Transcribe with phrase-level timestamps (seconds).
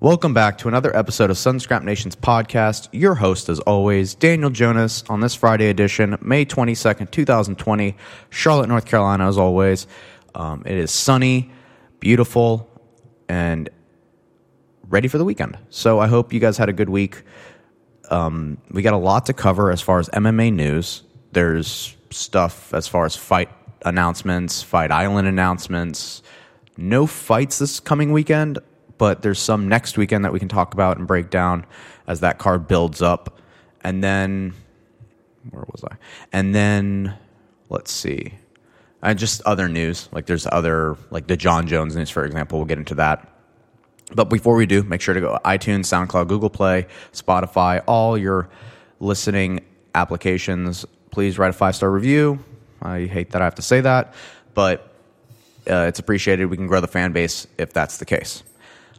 [0.00, 2.88] Welcome back to another episode of Sunscrap Nation's podcast.
[2.92, 7.96] Your host, as always, Daniel Jonas, on this Friday edition, May 22nd, 2020,
[8.30, 9.88] Charlotte, North Carolina, as always.
[10.36, 11.50] Um, it is sunny,
[11.98, 12.70] beautiful,
[13.28, 13.68] and
[14.88, 15.58] ready for the weekend.
[15.68, 17.24] So I hope you guys had a good week.
[18.08, 21.02] Um, we got a lot to cover as far as MMA news.
[21.32, 23.50] There's stuff as far as fight
[23.84, 26.22] announcements, Fight Island announcements.
[26.76, 28.60] No fights this coming weekend
[28.98, 31.64] but there's some next weekend that we can talk about and break down
[32.06, 33.38] as that card builds up.
[33.82, 34.54] And then,
[35.50, 35.96] where was I?
[36.32, 37.16] And then,
[37.70, 38.34] let's see.
[39.00, 40.08] And just other news.
[40.10, 42.58] Like there's other, like the Jon Jones news, for example.
[42.58, 43.32] We'll get into that.
[44.14, 48.48] But before we do, make sure to go iTunes, SoundCloud, Google Play, Spotify, all your
[49.00, 49.60] listening
[49.94, 50.84] applications.
[51.10, 52.38] Please write a five star review.
[52.82, 54.14] I hate that I have to say that,
[54.54, 54.92] but
[55.68, 56.46] uh, it's appreciated.
[56.46, 58.42] We can grow the fan base if that's the case.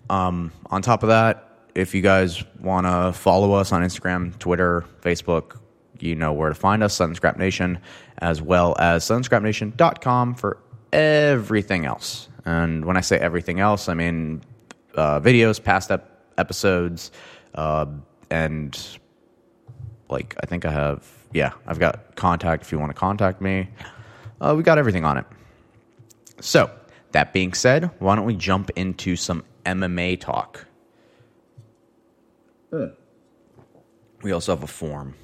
[0.09, 4.85] Um, on top of that, if you guys want to follow us on Instagram, Twitter,
[5.01, 5.60] Facebook,
[5.99, 7.79] you know where to find us, Sunscrap Nation,
[8.20, 10.57] as well as sunscrapnation.com for
[10.93, 12.29] everything else.
[12.46, 14.41] And when I say everything else, I mean
[14.96, 17.12] uh, videos, past ep- episodes,
[17.55, 17.85] uh,
[18.29, 18.98] and
[20.10, 23.70] like I think I have, yeah, I've got contact if you want to contact me.
[24.41, 25.26] Uh, we got everything on it.
[26.40, 26.71] So,
[27.12, 30.65] that being said, why don't we jump into some MMA talk.
[32.71, 32.85] Hmm.
[34.21, 35.16] We also have a form.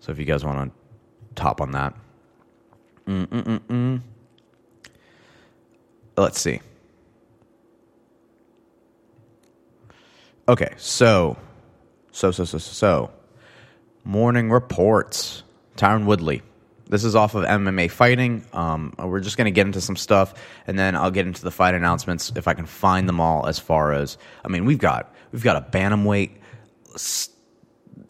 [0.00, 0.78] So if you guys want to
[1.34, 1.94] top on that.
[3.06, 4.02] Mm-mm-mm-mm.
[6.16, 6.60] Let's see.
[10.48, 11.36] Okay, so,
[12.10, 13.10] so, so, so, so,
[14.04, 15.42] morning reports.
[15.76, 16.42] Tyron Woodley
[16.88, 18.44] this is off of MMA fighting.
[18.52, 20.34] Um, we're just going to get into some stuff,
[20.66, 23.46] and then I'll get into the fight announcements if I can find them all.
[23.46, 26.30] As far as I mean, we've got we've got a bantamweight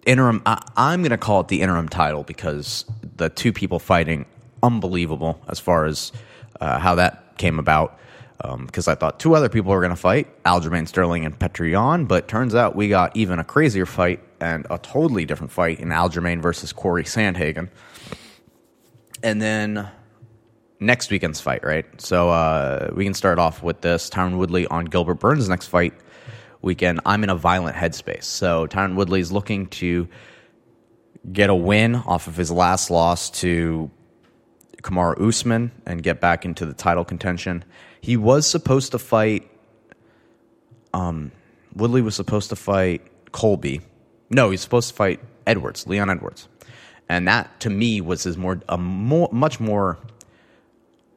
[0.07, 0.43] interim.
[0.47, 2.85] I, I'm going to call it the interim title because
[3.17, 4.27] the two people fighting
[4.63, 6.13] unbelievable as far as
[6.61, 7.99] uh, how that came about.
[8.41, 11.69] Because um, I thought two other people were going to fight, Aljamain Sterling and Petr
[11.69, 15.81] Yan, but turns out we got even a crazier fight and a totally different fight
[15.81, 17.69] in Aljamain versus Corey Sandhagen
[19.23, 19.89] and then
[20.81, 21.87] next weekend's fight, right?
[22.01, 25.95] So uh, we can start off with this Tyron Woodley on Gilbert Burns' next fight
[26.63, 27.01] weekend.
[27.05, 28.25] I'm in a violent headspace.
[28.25, 30.09] So Tyron Woodley is looking to
[31.33, 33.91] get a win off of his last loss to
[34.83, 37.65] Kamaru Usman and get back into the title contention.
[38.01, 39.51] He was supposed to fight.
[40.95, 41.33] Um,
[41.75, 43.03] Woodley was supposed to fight
[43.33, 43.81] Colby.
[44.31, 46.49] No, he's supposed to fight Edwards, Leon Edwards
[47.09, 49.99] and that to me was his more a more much more.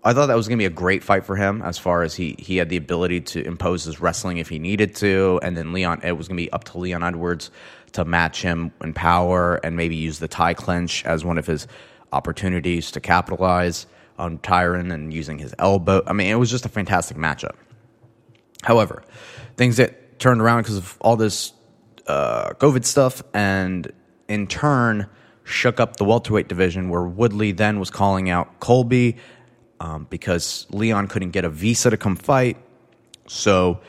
[0.04, 2.16] I thought that was going to be a great fight for him as far as
[2.16, 5.74] he he had the ability to impose his wrestling if he needed to, and then
[5.74, 7.52] Leon it was going to be up to Leon Edwards
[7.94, 11.68] to match him in power and maybe use the Thai clinch as one of his
[12.14, 13.86] opportunities to capitalize
[14.18, 16.02] on Tyron and using his elbow.
[16.08, 17.56] I mean, it was just a fantastic matchup.
[18.64, 19.04] However,
[19.58, 21.54] things that turned around because of all this
[22.08, 23.92] uh, COVID stuff, and
[24.28, 25.10] in turn
[25.44, 29.18] shook up the welterweight division, where Woodley then was calling out Colby
[29.80, 32.58] um, because Leon couldn't get a visa to come fight.
[33.28, 33.82] So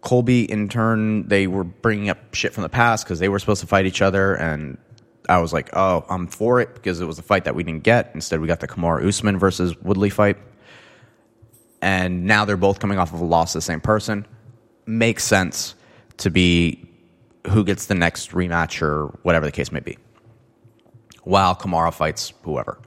[0.00, 3.60] Colby, in turn, they were bringing up shit from the past because they were supposed
[3.60, 4.78] to fight each other, and
[5.28, 7.82] I was like, oh, I'm for it because it was a fight that we didn't
[7.82, 8.12] get.
[8.14, 10.36] Instead, we got the Kamaru Usman versus Woodley fight,
[11.82, 14.26] and now they're both coming off of a loss to the same person.
[14.86, 15.74] Makes sense
[16.18, 16.88] to be
[17.48, 19.98] who gets the next rematch or whatever the case may be
[21.26, 22.78] while Kamaru fights whoever.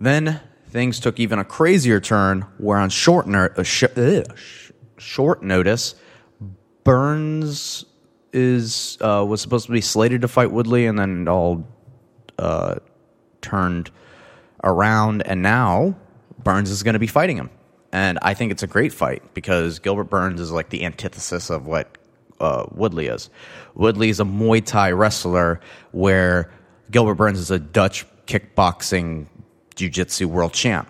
[0.00, 4.72] Then things took even a crazier turn where on short, ner- uh, sh- ugh, sh-
[4.98, 5.94] short notice,
[6.82, 7.84] Burns
[8.32, 11.66] is uh, was supposed to be slated to fight Woodley, and then it all
[12.36, 12.76] uh,
[13.42, 13.90] turned
[14.64, 15.96] around, and now
[16.42, 17.50] Burns is going to be fighting him.
[17.92, 21.66] And I think it's a great fight because Gilbert Burns is like the antithesis of
[21.66, 21.96] what
[22.40, 23.30] uh, Woodley is.
[23.74, 25.60] Woodley is a Muay Thai wrestler
[25.92, 26.50] where
[26.90, 29.26] Gilbert Burns is a Dutch kickboxing
[29.74, 30.88] jiu jitsu world champ.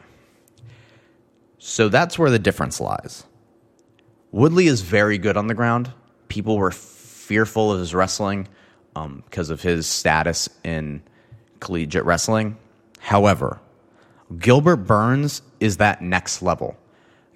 [1.58, 3.24] So that's where the difference lies.
[4.30, 5.92] Woodley is very good on the ground.
[6.28, 8.48] People were fearful of his wrestling
[8.94, 11.02] um, because of his status in
[11.60, 12.56] collegiate wrestling.
[13.00, 13.60] However,
[14.38, 16.76] Gilbert Burns is that next level.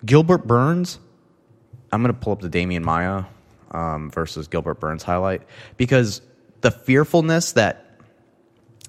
[0.05, 0.99] Gilbert Burns,
[1.93, 3.25] I'm going to pull up the Demian Maia
[3.71, 5.43] um, versus Gilbert Burns highlight
[5.77, 6.21] because
[6.61, 7.82] the fearfulness that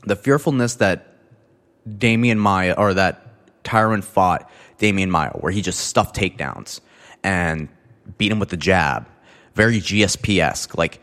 [0.06, 1.08] the fearfulness that
[1.88, 6.80] Demian Maia or that Tyron fought Demian Maia, where he just stuffed takedowns
[7.24, 7.70] and
[8.18, 9.08] beat him with the jab,
[9.56, 10.78] very GSP esque.
[10.78, 11.02] Like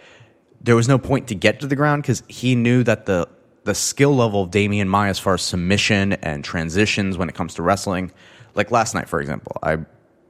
[0.60, 3.28] there was no point to get to the ground because he knew that the
[3.64, 7.54] the skill level of Demian Maia as far as submission and transitions when it comes
[7.54, 8.10] to wrestling.
[8.54, 9.78] Like last night, for example, I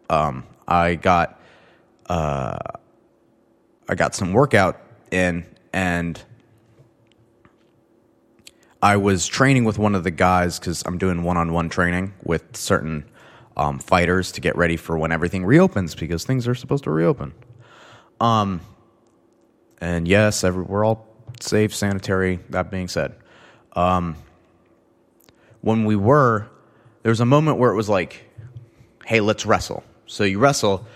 [0.09, 1.41] um, I got
[2.09, 2.59] uh,
[3.89, 4.81] I got some workout
[5.11, 6.23] in and
[8.83, 12.15] I was training with one of the guys because I'm doing one on one training
[12.23, 13.05] with certain
[13.57, 17.35] um, fighters to get ready for when everything reopens because things are supposed to reopen.
[18.21, 18.61] Um,
[19.81, 21.07] and yes, every, we're all
[21.41, 22.41] safe, sanitary.
[22.51, 23.15] That being said,
[23.75, 24.17] um,
[25.61, 26.49] when we were,
[27.03, 28.25] there was a moment where it was like,
[29.05, 30.87] "Hey, let's wrestle." So you wrestle,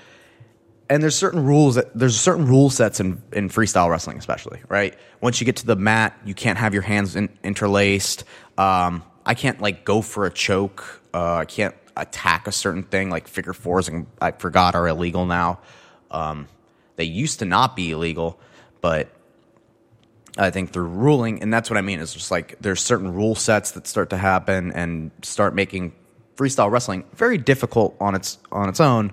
[0.88, 4.96] and there's certain rules that there's certain rule sets in, in freestyle wrestling, especially right.
[5.20, 8.24] Once you get to the mat, you can't have your hands in, interlaced.
[8.58, 11.02] Um, I can't like go for a choke.
[11.14, 13.88] Uh, I can't attack a certain thing like figure fours.
[13.88, 15.60] And I forgot are illegal now.
[16.10, 16.48] Um,
[16.96, 18.38] they used to not be illegal,
[18.80, 19.08] but
[20.36, 23.34] I think through ruling, and that's what I mean is just like there's certain rule
[23.34, 25.94] sets that start to happen and start making
[26.36, 29.12] freestyle wrestling very difficult on its on its own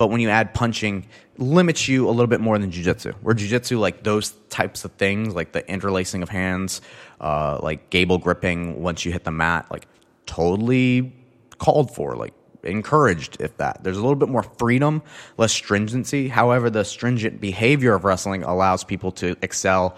[0.00, 1.06] but when you add punching
[1.36, 5.34] limits you a little bit more than jiu-jitsu where jiu-jitsu like those types of things
[5.34, 6.80] like the interlacing of hands
[7.20, 9.86] uh, like gable gripping once you hit the mat like
[10.24, 11.12] totally
[11.58, 12.32] called for like
[12.62, 13.82] encouraged if that.
[13.82, 15.02] There's a little bit more freedom
[15.36, 16.28] less stringency.
[16.28, 19.96] However the stringent behavior of wrestling allows people to excel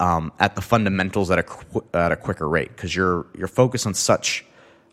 [0.00, 3.86] um, at the fundamentals at a qu- at a quicker rate because you're you're focused
[3.86, 4.44] on such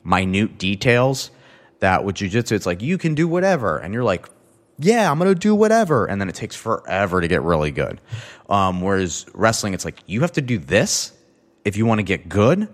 [0.03, 1.31] minute details
[1.79, 4.27] that with jujitsu it's like you can do whatever and you're like
[4.77, 6.05] yeah, I'm going to do whatever.
[6.05, 8.01] And then it takes forever to get really good.
[8.49, 11.13] Um, whereas wrestling, it's like you have to do this
[11.63, 12.67] if you want to get good.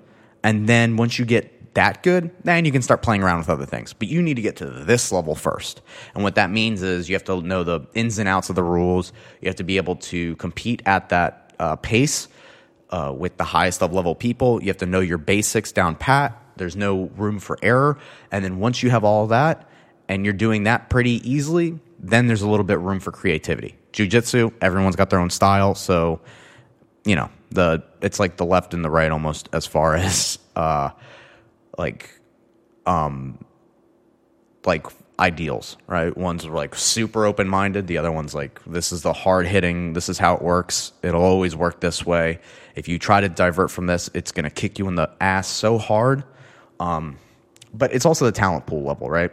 [0.43, 3.65] And then once you get that good, then you can start playing around with other
[3.65, 3.93] things.
[3.93, 5.81] But you need to get to this level first.
[6.13, 8.63] And what that means is you have to know the ins and outs of the
[8.63, 9.13] rules.
[9.39, 12.27] You have to be able to compete at that uh, pace
[12.89, 14.61] uh, with the highest of level people.
[14.61, 16.37] You have to know your basics down pat.
[16.57, 17.97] There's no room for error.
[18.31, 19.69] And then once you have all that
[20.09, 23.77] and you're doing that pretty easily, then there's a little bit room for creativity.
[23.93, 26.19] Jiu-jitsu, everyone's got their own style, so
[27.05, 30.89] you know, the it's like the left and the right almost as far as uh
[31.77, 32.09] like
[32.85, 33.43] um
[34.65, 34.87] like
[35.19, 36.15] ideals, right?
[36.17, 40.09] One's like super open minded, the other one's like this is the hard hitting, this
[40.09, 40.93] is how it works.
[41.03, 42.39] It'll always work this way.
[42.75, 45.47] If you try to divert from this, it's going to kick you in the ass
[45.47, 46.23] so hard.
[46.79, 47.17] Um
[47.73, 49.31] but it's also the talent pool level, right?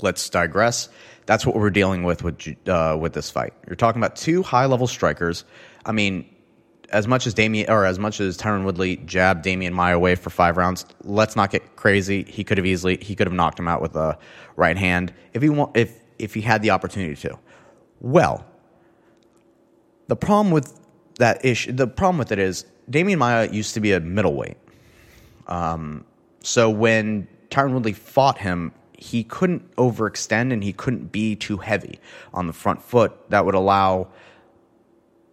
[0.00, 0.88] Let's digress.
[1.26, 3.54] That's what we're dealing with with uh, with this fight.
[3.66, 5.44] You're talking about two high level strikers.
[5.84, 6.28] I mean,
[6.90, 10.30] as much as Demian or as much as Tyron Woodley jabbed Demian Maia away for
[10.30, 12.24] five rounds, let's not get crazy.
[12.24, 14.18] He could have easily he could have knocked him out with a
[14.56, 17.38] right hand if he want, if if he had the opportunity to.
[18.00, 18.44] Well,
[20.08, 20.78] the problem with
[21.18, 24.56] that issue, the problem with it is Demian Maia used to be a middleweight.
[25.48, 26.04] Um,
[26.42, 32.00] so when Tyron Woodley fought him, he couldn't overextend and he couldn't be too heavy
[32.32, 33.12] on the front foot.
[33.30, 34.08] That would allow,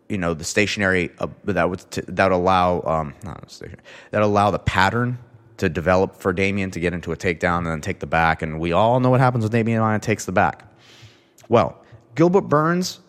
[0.09, 3.61] you know, the stationary uh, that would t- that would allow um, not
[4.11, 5.17] that allow the pattern
[5.57, 8.41] to develop for Demian to get into a takedown and then take the back.
[8.41, 10.65] And we all know what happens when Demian Maia takes the back.
[11.47, 11.83] Well,
[12.15, 12.99] Gilbert Burns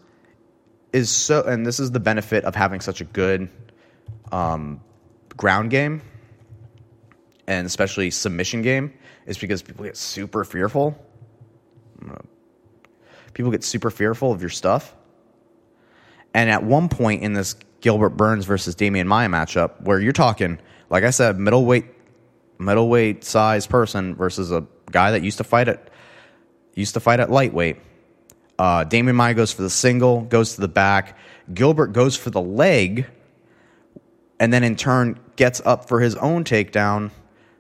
[0.92, 3.48] is so, and this is the benefit of having such a good
[4.30, 4.80] um,
[5.36, 6.02] ground game
[7.46, 8.92] and especially submission game
[9.26, 10.98] is because people get super fearful.
[13.32, 14.94] People get super fearful of your stuff.
[16.32, 20.58] And at one point in this Gilbert Burns versus Demian Maia matchup, where you're talking,
[20.90, 21.86] like I said, middleweight,
[22.58, 25.90] middleweight size person versus a guy that used to fight at
[26.74, 27.76] used to fight at lightweight.
[28.58, 31.16] Uh, Demian Maia goes for the single, goes to the back.
[31.52, 33.06] Gilbert goes for the leg,
[34.40, 37.10] and then in turn gets up for his own takedown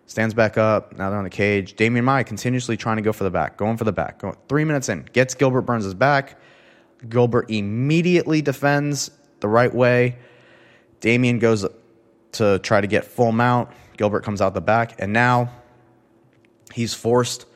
[0.06, 0.96] Stands back up.
[0.96, 1.76] Now they're on the cage.
[1.76, 4.18] Demian Maia continuously trying to go for the back, going for the back.
[4.18, 6.38] Going, three minutes in, gets Gilbert Burns' back.
[7.08, 10.18] Gilbert immediately defends the right way.
[11.00, 11.66] Demian goes
[12.32, 13.70] to try to get full mount.
[13.96, 15.50] Gilbert comes out the back, and now
[16.72, 17.46] he's forced.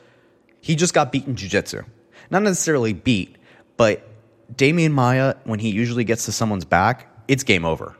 [0.61, 1.83] He just got beaten jiu-jitsu.
[2.31, 3.37] Not necessarily beat,
[3.77, 4.07] but
[4.53, 7.95] Demian Maia, when he usually gets to someone's back, it's game over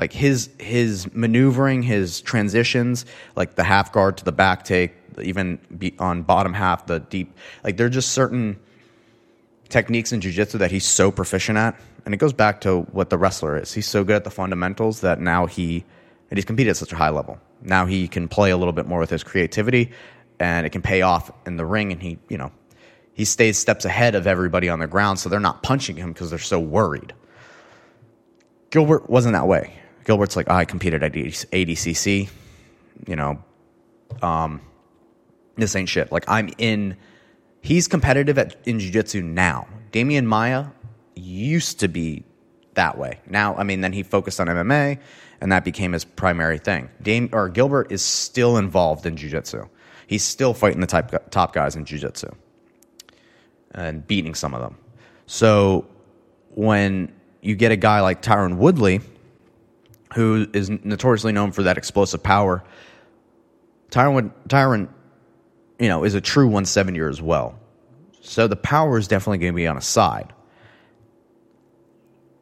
[0.00, 3.04] like his his maneuvering, his transitions,
[3.36, 5.60] like the half guard to the back take, even
[5.98, 8.58] on bottom half, the deep, like they're just certain
[9.68, 11.78] techniques in jiu-jitsu that he's so proficient at.
[12.06, 13.74] And it goes back to what the wrestler is.
[13.74, 15.84] He's so good at the fundamentals that now he
[16.30, 17.38] and he's competed at such a high level.
[17.60, 19.92] Now he can play a little bit more with his creativity
[20.38, 22.50] and it can pay off in the ring and he, you know,
[23.12, 26.30] he stays steps ahead of everybody on the ground, so they're not punching him because
[26.30, 27.12] they're so worried.
[28.70, 29.79] Gilbert wasn't that way.
[30.10, 32.28] Gilbert's like, oh, I competed at ADCC,
[33.06, 33.40] you know,
[34.22, 34.60] um,
[35.54, 36.10] this ain't shit.
[36.10, 36.96] Like I'm in.
[37.62, 39.68] He's competitive at in jiu-jitsu now.
[39.92, 40.66] Demian Maia
[41.14, 42.24] used to be
[42.74, 43.20] that way.
[43.28, 44.98] Now, I mean, then he focused on MMA,
[45.40, 46.90] and that became his primary thing.
[47.00, 49.64] Dame or Gilbert is still involved in jiu-jitsu.
[50.08, 52.32] He's still fighting the type, top guys in jiu-jitsu
[53.76, 54.76] and beating some of them.
[55.26, 55.86] So
[56.48, 57.12] when
[57.42, 59.02] you get a guy like Tyron Woodley,
[60.14, 62.64] who is notoriously known for that explosive power,
[63.90, 64.88] Tyron, Tyron,
[65.78, 67.58] you know, is a true 170er as well.
[68.20, 70.32] So the power is definitely going to be on a side.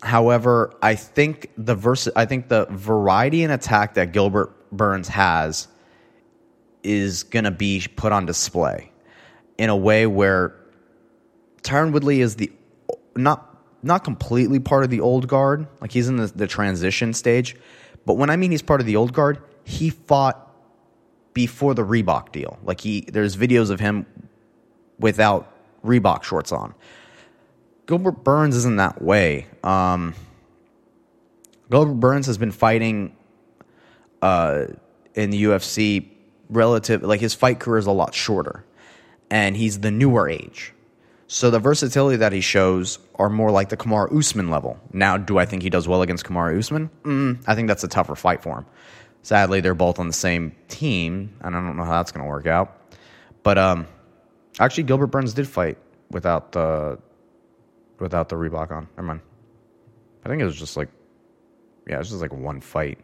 [0.02, 5.66] However, I think the vers- I think the variety in attack that Gilbert Burns has
[6.82, 8.92] is going to be put on display
[9.56, 10.54] in a way where
[11.62, 12.52] Tyron Woodley is the
[13.16, 13.47] not
[13.82, 17.56] not completely part of the old guard, like he's in the, the transition stage.
[18.04, 20.44] But when I mean he's part of the old guard, he fought
[21.34, 22.58] before the Reebok deal.
[22.64, 24.06] Like he, there's videos of him
[24.98, 25.52] without
[25.84, 26.74] Reebok shorts on.
[27.86, 29.46] Gilbert Burns isn't that way.
[29.62, 30.14] Um,
[31.70, 33.16] Gilbert Burns has been fighting
[34.20, 34.66] uh,
[35.14, 36.08] in the UFC
[36.50, 38.64] relative, like his fight career is a lot shorter,
[39.30, 40.72] and he's the newer age.
[41.30, 44.80] So the versatility that he shows are more like the Kamaru Usman level.
[44.94, 46.88] Now, do I think he does well against Kamaru Usman?
[47.02, 48.66] Mm, I think that's a tougher fight for him.
[49.22, 52.28] Sadly, they're both on the same team, and I don't know how that's going to
[52.28, 52.94] work out.
[53.42, 53.86] But um,
[54.58, 55.76] actually, Gilbert Burns did fight
[56.10, 56.98] without the
[57.98, 58.88] without the Reebok on.
[58.96, 59.20] Never mind.
[60.24, 60.88] I think it was just like,
[61.86, 62.98] yeah, it was just like one fight.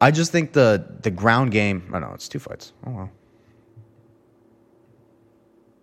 [0.00, 1.88] I just think the the ground game.
[1.92, 2.72] I oh, know it's two fights.
[2.84, 3.10] Oh well.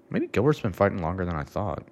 [0.10, 1.84] Maybe Gilbert's been fighting longer than I thought.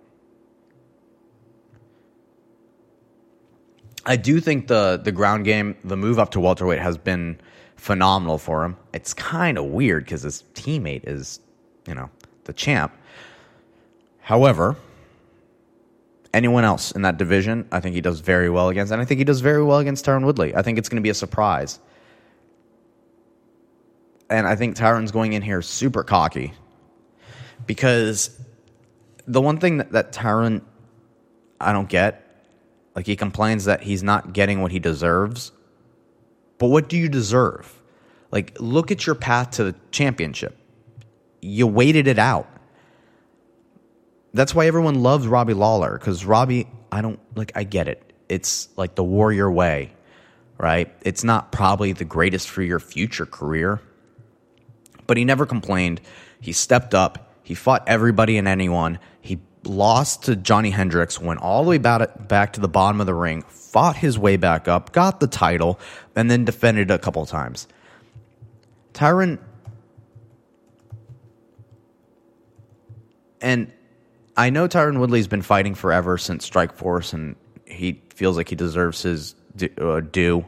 [4.05, 7.39] I do think the the ground game, the move up to welterweight, has been
[7.75, 8.77] phenomenal for him.
[8.93, 11.41] It's kind of weird because his teammate is,
[11.87, 12.09] you know,
[12.45, 12.93] the champ.
[14.21, 14.77] However,
[16.33, 19.19] anyone else in that division, I think he does very well against, and I think
[19.19, 20.55] he does very well against Tyron Woodley.
[20.55, 21.79] I think it's going to be a surprise.
[24.29, 26.53] And I think Tyron's going in here super cocky
[27.65, 28.39] because
[29.25, 30.61] the one thing that, that Tyron
[31.59, 32.23] I don't get,
[32.95, 35.51] like he complains that he's not getting what he deserves.
[36.57, 37.81] But what do you deserve?
[38.31, 40.57] Like, look at your path to the championship.
[41.41, 42.49] You waited it out.
[44.33, 48.13] That's why everyone loves Robbie Lawler because Robbie, I don't like, I get it.
[48.27, 49.93] It's like the warrior way,
[50.57, 50.93] right?
[51.01, 53.79] It's not probably the greatest for your future career,
[55.07, 56.01] but he never complained.
[56.41, 58.99] He stepped up, he fought everybody and anyone.
[59.21, 63.13] He lost to Johny Hendricks, went all the way back to the bottom of the
[63.13, 65.79] ring, fought his way back up, got the title,
[66.13, 67.69] and then defended a couple times.
[68.93, 69.39] Tyron
[73.39, 73.71] and
[74.35, 79.01] I know Tyron Woodley's been fighting forever since Strikeforce, and he feels like he deserves
[79.03, 79.35] his
[79.79, 80.43] uh, due.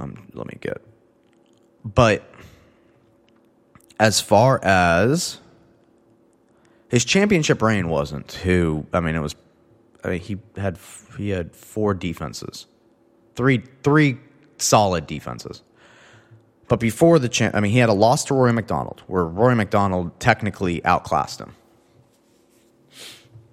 [0.00, 0.82] Um, let me get,
[1.84, 2.28] but
[3.98, 5.38] as far as
[6.88, 9.34] his championship reign wasn't who I mean it was
[10.02, 10.78] I mean he had
[11.16, 12.66] he had four defenses.
[13.34, 14.18] Three three
[14.58, 15.62] solid defenses.
[16.68, 19.54] But before the champ, I mean, he had a loss to Rory MacDonald, where Rory
[19.54, 21.54] MacDonald technically outclassed him.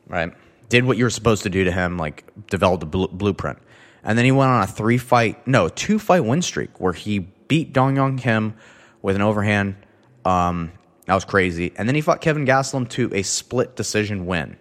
[0.08, 0.34] Right?
[0.70, 3.60] Did what you were supposed to do to him, like developed a bl- blueprint.
[4.04, 7.20] And then he went on a three fight, no, two fight win streak where he
[7.20, 8.56] beat Dong Hyun Kim
[9.02, 9.76] with an overhand.
[10.26, 10.72] Um,
[11.06, 11.74] that was crazy.
[11.76, 14.58] And then he fought Kevin Gastelum to a split decision win.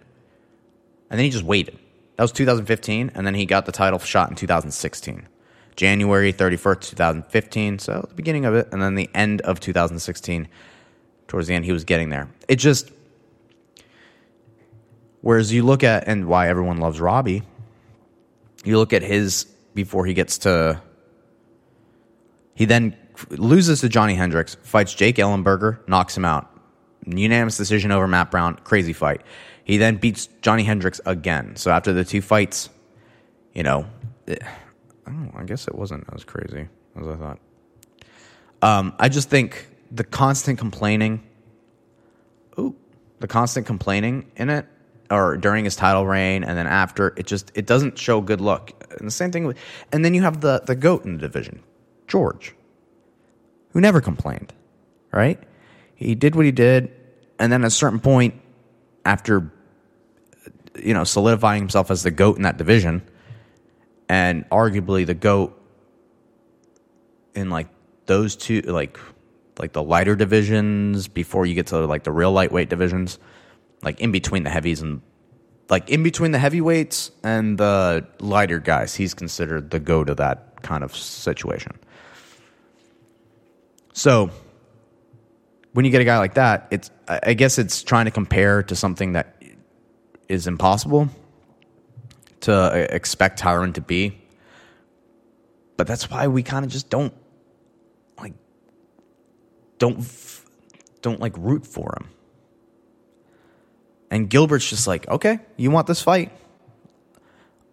[1.09, 1.77] And then he just waited.
[2.15, 3.11] That was 2015.
[3.13, 5.27] And then he got the title shot in 2016.
[5.75, 7.79] January 31st, 2015.
[7.79, 10.47] So the beginning of it, and then the end of 2016.
[11.27, 12.29] Towards the end, he was getting there.
[12.47, 12.91] It just,
[15.21, 17.43] whereas you look at, and why everyone loves Robbie,
[18.65, 20.81] you look at his before he gets to,
[22.53, 22.97] he then
[23.29, 26.49] loses to Johny Hendricks, fights Jake Ellenberger, knocks him out.
[27.05, 29.21] Unanimous decision over Matt Brown, crazy fight.
[29.63, 31.55] He then beats Johny Hendricks again.
[31.55, 32.69] So after the two fights,
[33.53, 33.85] you know,
[34.27, 34.41] it,
[35.05, 36.67] I know, I guess it wasn't as crazy
[36.99, 37.39] as I thought.
[38.61, 41.23] Um, I just think the constant complaining,
[42.59, 42.75] ooh,
[43.19, 44.65] the constant complaining in it,
[45.09, 48.71] or during his title reign, and then after, it just it doesn't show good look.
[48.97, 49.57] And the same thing with,
[49.91, 51.61] and then you have the the goat in the division,
[52.07, 52.55] George,
[53.73, 54.53] who never complained,
[55.11, 55.41] right?
[55.95, 56.91] He did what he did,
[57.39, 58.35] and then at a certain point,
[59.05, 59.51] after
[60.81, 63.01] you know solidifying himself as the goat in that division,
[64.09, 65.57] and arguably the goat
[67.35, 67.67] in like
[68.05, 68.99] those two, like
[69.59, 73.19] like the lighter divisions before you get to like the real lightweight divisions,
[73.83, 75.01] like in between the heavies and
[75.69, 80.61] like in between the heavyweights and the lighter guys, he's considered the goat of that
[80.61, 81.73] kind of situation.
[83.93, 84.31] So
[85.73, 88.75] when you get a guy like that, it's I guess it's trying to compare to
[88.75, 89.41] something that
[90.27, 91.09] is impossible
[92.41, 94.17] to uh, expect Tyron to be.
[95.77, 97.13] But that's why we kind of just don't
[98.17, 98.33] like
[99.77, 100.05] don't
[101.01, 102.09] don't like root for him.
[104.09, 106.31] And Gilbert's just like, "Okay, you want this fight?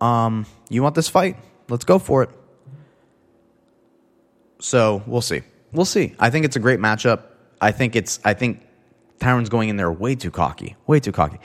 [0.00, 1.36] Um, you want this fight?
[1.68, 2.30] Let's go for it."
[4.60, 5.42] So, we'll see.
[5.72, 6.14] We'll see.
[6.18, 7.22] I think it's a great matchup.
[7.60, 8.62] I think it's I think
[9.18, 10.76] Tyron's going in there way too cocky.
[10.86, 11.38] Way too cocky.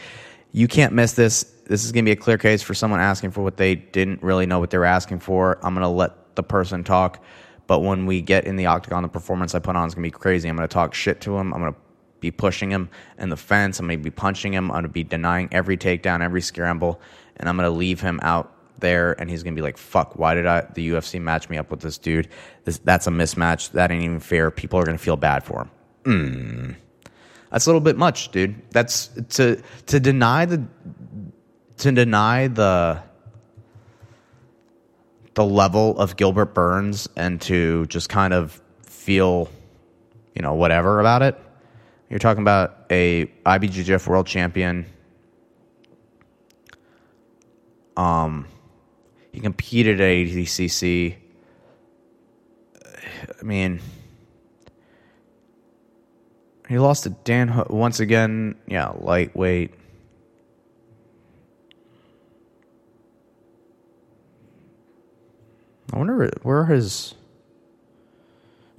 [0.52, 1.44] You can't miss this.
[1.66, 4.22] This is going to be a clear case for someone asking for what they didn't
[4.22, 5.58] really know what they were asking for.
[5.64, 7.24] I'm going to let the person talk.
[7.66, 10.16] But when we get in the octagon, the performance I put on is going to
[10.16, 10.50] be crazy.
[10.50, 11.54] I'm going to talk shit to him.
[11.54, 11.80] I'm going to
[12.20, 13.80] be pushing him in the fence.
[13.80, 14.66] I'm going to be punching him.
[14.66, 17.02] I'm going to be denying every takedown, every scramble.
[17.38, 20.18] And I'm going to leave him out there and he's going to be like, fuck,
[20.18, 22.28] why did I, the UFC match me up with this dude?
[22.66, 23.72] This, that's a mismatch.
[23.72, 24.52] That ain't even fair.
[24.52, 25.72] People are going to feel bad for him.
[26.04, 26.76] Mm.
[27.52, 28.56] That's a little bit much, dude.
[28.72, 30.64] That's to to deny the
[31.78, 33.04] to deny the
[35.36, 39.50] the level of Gilbert Burns and to just kind of feel,
[40.36, 41.40] you know, whatever about it.
[42.10, 44.86] You're talking about a IBJJF world champion.
[47.96, 48.48] Um,
[49.34, 51.16] he competed at ADCC.
[53.40, 53.82] I mean,
[56.70, 58.56] he lost to Dan once again.
[58.68, 59.74] Yeah, lightweight.
[65.92, 67.16] I wonder where his.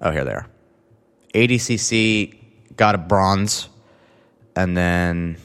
[0.01, 0.47] Oh, here they are.
[1.35, 2.37] ADCC
[2.77, 3.69] got a bronze,
[4.55, 5.37] and then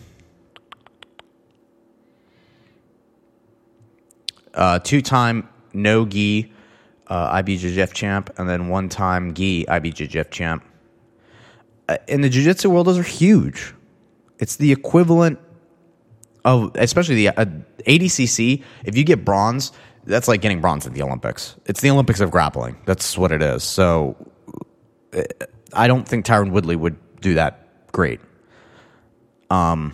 [4.60, 6.52] uh, two-time no gi
[7.08, 10.63] uh, IBJJF champ, and then one-time gi IBJJF champ.
[11.88, 13.74] Uh, in the jiu-jitsu world, those are huge.
[14.38, 15.39] It's the equivalent
[16.45, 17.45] of, especially the uh,
[17.88, 18.63] ADCC.
[18.86, 19.72] If you get bronze,
[20.06, 21.56] that's like getting bronze at the Olympics.
[21.65, 22.78] It's the Olympics of grappling.
[22.86, 23.63] That's what it is.
[23.63, 24.15] So
[25.13, 25.24] uh,
[25.74, 28.19] I don't think Tyron Woodley would do that great.
[29.50, 29.93] Um,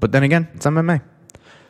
[0.00, 1.02] but then again, it's MMA.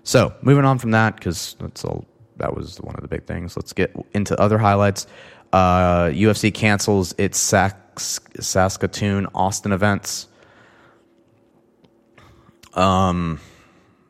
[0.04, 2.04] So moving on from that, because that's all.
[2.36, 3.56] That was one of the big things.
[3.56, 5.06] Let's get into other highlights.
[5.52, 10.28] Uh, UFC cancels its Saskatoon Austin events.
[12.74, 13.38] Um,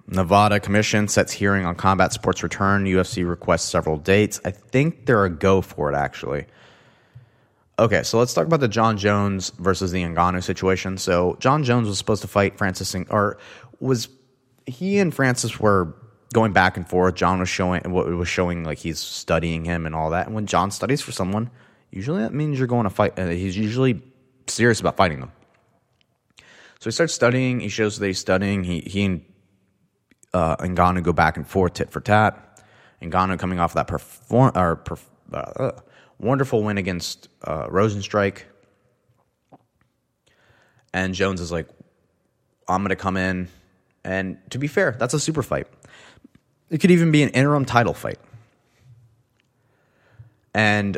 [0.07, 2.85] Nevada Commission sets hearing on combat sports return.
[2.85, 4.41] UFC requests several dates.
[4.45, 6.47] I think they're a go for it, actually.
[7.79, 10.99] Okay, so let's talk about the Jon Jones versus the Ngannou situation.
[10.99, 13.39] So Jon Jones was supposed to fight Francis, or
[13.81, 14.09] was
[14.67, 15.97] he and Francis were
[16.33, 17.15] going back and forth.
[17.15, 20.27] Jon was showing what was showing like he's studying him and all that.
[20.27, 21.51] And when Jon studies for someone,
[21.91, 23.19] usually that means you're going to fight.
[23.19, 24.03] Uh, he's usually
[24.47, 25.33] serious about fighting them.
[26.81, 27.61] So he starts studying.
[27.61, 28.65] He shows that he's studying.
[28.65, 29.25] He he and
[30.35, 32.63] uh, Ngannou go back and forth, tit for tat.
[33.01, 35.73] Ngannou coming off that perform or perf- uh,
[36.19, 38.43] wonderful win against uh, Rozenstruik.
[40.95, 41.69] And Jones is like,
[42.69, 43.49] I'm going to come in.
[44.05, 45.67] And to be fair, that's a super fight.
[46.73, 48.19] It could even be an interim title fight.
[50.55, 50.97] And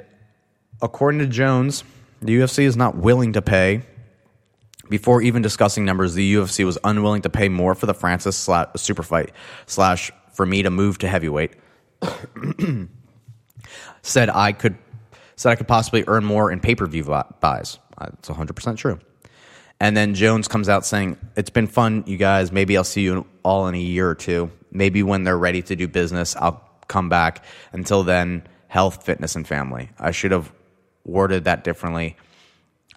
[0.81, 1.83] according to Jones,
[2.23, 3.83] the UFC is not willing to pay.
[4.89, 9.03] Before even discussing numbers, the UFC was unwilling to pay more for the Francis super
[9.03, 9.33] fight
[9.67, 11.55] slash for me to move to heavyweight.
[14.03, 14.79] said I could
[15.35, 17.03] said I could possibly earn more in pay per view
[17.41, 17.79] buys.
[18.01, 19.01] It's 100 percent true.
[19.81, 22.53] And then Jones comes out saying, It's been fun, you guys.
[22.53, 24.53] Maybe I'll see you all in a year or two.
[24.75, 27.45] Maybe when they're ready to do business, I'll come back.
[27.73, 29.89] Until then, health, fitness, and family.
[29.99, 30.53] I should have
[31.05, 32.17] worded that differently.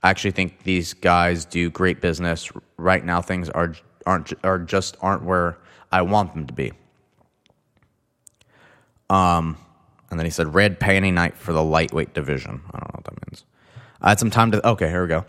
[0.03, 2.51] I actually think these guys do great business.
[2.77, 5.57] Right now, things are aren't are just aren't where
[5.91, 6.71] I want them to be.
[9.09, 9.57] Um,
[10.09, 13.03] and then he said, "Red panty night for the lightweight division." I don't know what
[13.05, 13.43] that means.
[14.01, 14.67] I had some time to.
[14.67, 15.25] Okay, here we go.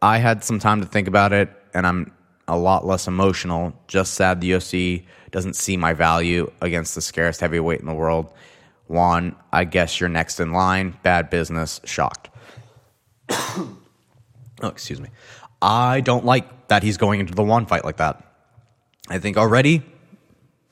[0.00, 2.12] I had some time to think about it, and I'm
[2.48, 3.72] a lot less emotional.
[3.88, 8.32] Just sad the UFC doesn't see my value against the scarcest heavyweight in the world.
[8.88, 10.98] Juan, I guess you're next in line.
[11.02, 11.80] Bad business.
[11.84, 12.28] Shocked.
[13.30, 13.78] oh,
[14.62, 15.08] excuse me.
[15.60, 18.22] I don't like that he's going into the one fight like that.
[19.08, 19.82] I think already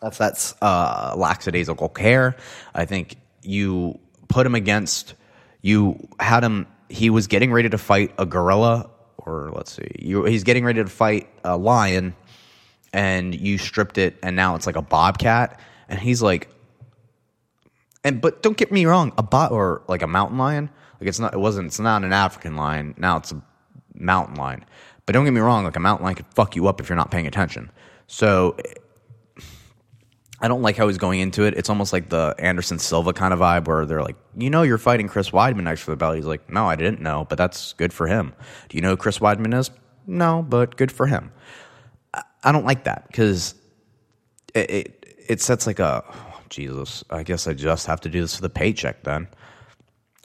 [0.01, 2.37] that's that's uh, lackadaisical care.
[2.75, 5.15] I think you put him against
[5.63, 6.67] you had him.
[6.89, 8.91] He was getting ready to fight a gorilla,
[9.31, 12.15] or let's see, you, he's getting ready to fight a lion,
[12.93, 16.49] and you stripped it, and now it's like a bobcat, and he's like,
[18.03, 21.19] and but don't get me wrong, a bot or like a mountain lion, like it's
[21.19, 22.95] not, it wasn't, it's not an African lion.
[22.99, 23.43] Now it's a
[23.95, 24.65] mountain lion.
[25.07, 26.97] But don't get me wrong, like a mountain lion could fuck you up if you're
[26.97, 27.71] not paying attention.
[28.07, 28.57] So
[30.41, 31.55] I don't like how he's going into it.
[31.55, 34.79] It's almost like the Anderson Silva kind of vibe where they're like, you know, you're
[34.79, 36.17] fighting Chris Weidman next for the belt.
[36.17, 38.33] He's like, no, I didn't know, but that's good for him.
[38.69, 39.71] Do you know who Chris Weidman is?
[40.07, 41.31] No, but good for him.
[42.43, 43.55] I don't like that because
[44.55, 47.05] it, it, it sets like a oh, Jesus.
[47.11, 49.29] I guess I just have to do this for the paycheck then.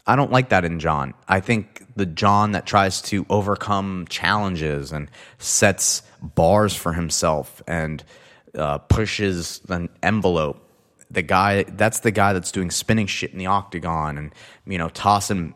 [0.08, 1.14] I don't like that in Jon.
[1.28, 8.04] I think the Jon that tries to overcome challenges and sets bars for himself and
[8.58, 10.62] uh, pushes an envelope.
[11.12, 14.34] The guy that's the guy that's doing spinning shit in the octagon and
[14.66, 15.54] you know tossing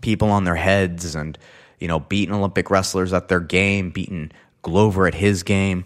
[0.00, 1.38] people on their heads and
[1.80, 4.30] you know beating Olympic wrestlers at their game, beating
[4.62, 5.84] Glover at his game,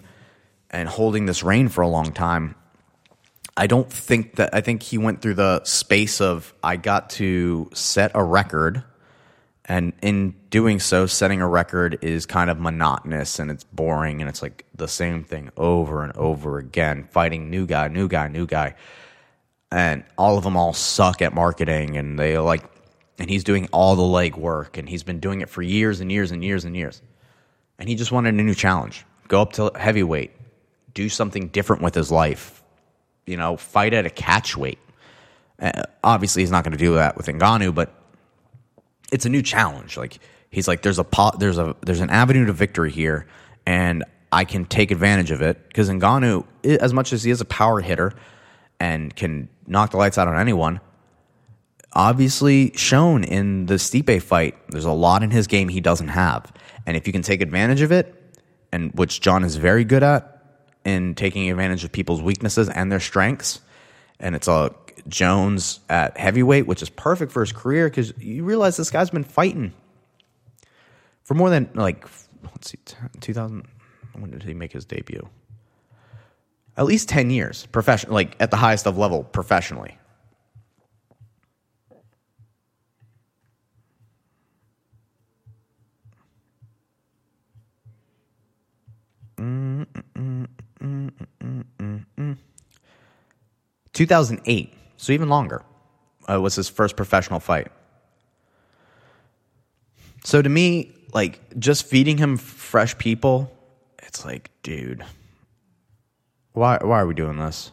[0.71, 2.55] and holding this reign for a long time.
[3.57, 7.71] I don't think that I think he went through the space of I got to
[7.73, 8.85] set a record
[9.65, 14.29] and in doing so setting a record is kind of monotonous and it's boring and
[14.31, 18.47] it's like the same thing over and over again fighting new guy new guy new
[18.47, 18.75] guy.
[19.71, 22.65] And all of them all suck at marketing and they like
[23.19, 26.11] and he's doing all the leg work and he's been doing it for years and
[26.11, 27.03] years and years and years.
[27.79, 29.05] And he just wanted a new challenge.
[29.29, 30.31] Go up to heavyweight.
[30.95, 32.65] Do something different with his life.
[33.27, 34.79] You know fight at a catch weight.
[35.61, 37.93] Uh, obviously he's not going to do that with Ngannou but
[39.13, 39.99] it's a new challenge.
[39.99, 40.19] Like
[40.51, 43.27] he's like, there's a pot, there's a there's an avenue to victory here,
[43.67, 45.69] and I can take advantage of it.
[45.69, 48.13] Because Ngannou, as much as he is a power hitter
[48.81, 50.81] and can knock the lights out on anyone,
[51.93, 56.53] obviously shown in the Stipe fight, there's a lot in his game he doesn't have,
[56.87, 58.15] and if you can take advantage of it,
[58.73, 60.33] and which Jon is very good at
[60.85, 63.61] in taking advantage of people's weaknesses and their strengths,
[64.21, 64.75] and it's a
[65.09, 69.25] Jones at heavyweight, which is perfect for his career because you realize this guy's been
[69.25, 69.73] fighting
[71.27, 72.07] for more than like
[72.45, 72.79] let's see,
[73.21, 73.67] 2000.
[74.13, 75.29] When did he make his debut?
[76.77, 79.99] At least 10 years, professional, like at the highest of level professionally.
[89.37, 90.47] Mm, mm,
[90.81, 92.39] mm,
[93.93, 95.63] 2008 so even longer
[96.31, 97.69] uh, was his first professional fight.
[100.25, 103.51] So to me, like just feeding him fresh people,
[104.03, 105.03] it's like, dude,
[106.53, 107.73] why why are we doing this?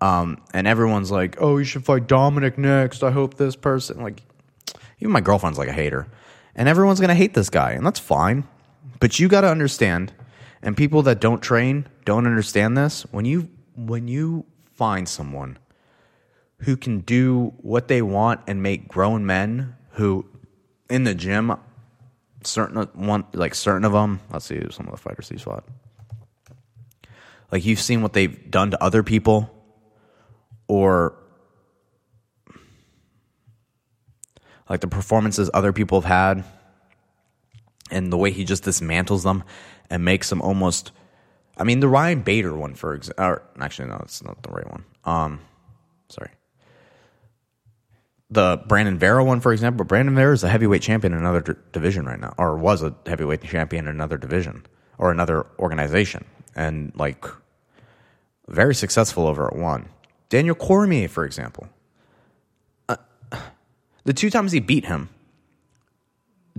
[0.00, 3.04] Um, and everyone's like, oh, you should fight Dominick next.
[3.04, 4.20] I hope this person like
[4.98, 6.08] even my girlfriend's like a hater.
[6.56, 8.48] And everyone's gonna hate this guy, and that's fine.
[8.98, 10.12] But you gotta understand,
[10.60, 15.56] and people that don't train don't understand this, when you when you find someone
[16.62, 20.26] who can do what they want and make grown men who
[20.90, 21.56] in the gym
[22.46, 25.64] certain one like certain of them let's see some of the fighters he's fought.
[27.50, 29.50] Like you've seen what they've done to other people
[30.68, 31.14] or
[34.68, 36.44] like the performances other people have had
[37.90, 39.44] and the way he just dismantles them
[39.90, 40.92] and makes them almost
[41.58, 44.84] I mean the Ryan Bader one for example actually no it's not the right one.
[45.04, 45.40] Um
[46.08, 46.30] sorry
[48.32, 51.52] the Brandon Vera one, for example, Brandon Vera is a heavyweight champion in another d-
[51.72, 54.64] division right now, or was a heavyweight champion in another division
[54.96, 56.24] or another organization,
[56.56, 57.26] and like
[58.48, 59.90] very successful over at one.
[60.30, 61.68] Daniel Cormier, for example,
[62.88, 62.96] uh,
[64.04, 65.10] the two times he beat him,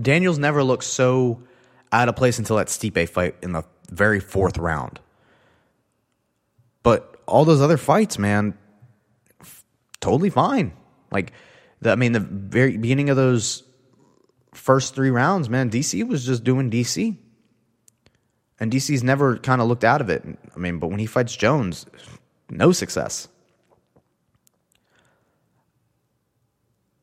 [0.00, 1.42] Daniel's never looked so
[1.90, 5.00] out of place until that Stipe fight in the very fourth round.
[6.84, 8.56] But all those other fights, man,
[9.40, 9.64] f-
[10.00, 10.72] totally fine.
[11.10, 11.32] Like
[11.80, 13.62] the, I mean, the very beginning of those
[14.52, 17.16] first three rounds, man, DC was just doing DC.
[18.60, 20.24] And DC's never kind of looked out of it.
[20.24, 21.86] I mean, but when he fights Jones,
[22.48, 23.28] no success.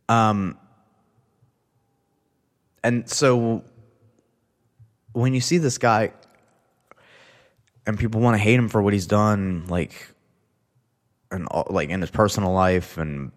[0.07, 0.57] Um,
[2.83, 3.63] and so
[5.13, 6.13] when you see this guy
[7.85, 10.07] and people want to hate him for what he's done, like,
[11.31, 13.31] and like in his personal life and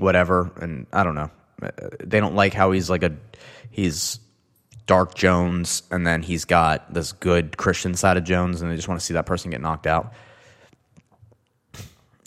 [0.00, 0.50] whatever.
[0.60, 1.30] And I don't know.
[1.62, 1.70] Uh,
[2.02, 3.16] they don't like how he's like a
[3.70, 4.18] he's
[4.86, 8.88] dark Jones, and then he's got this good Christian side of Jones, and they just
[8.88, 10.12] want to see that person get knocked out.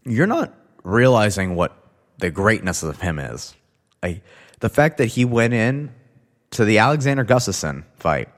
[0.05, 1.75] You're not realizing what
[2.19, 3.53] the greatness of him is.
[4.01, 4.23] Like
[4.59, 5.91] the fact that he went in
[6.51, 8.29] to the Alexander Gustafsson fight,